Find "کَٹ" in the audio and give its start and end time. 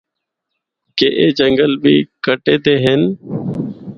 2.25-2.43